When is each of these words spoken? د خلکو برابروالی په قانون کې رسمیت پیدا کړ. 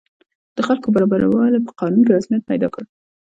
د 0.55 0.57
خلکو 0.67 0.87
برابروالی 0.95 1.59
په 1.65 1.71
قانون 1.79 2.01
کې 2.05 2.11
رسمیت 2.17 2.43
پیدا 2.51 2.67
کړ. 2.73 2.83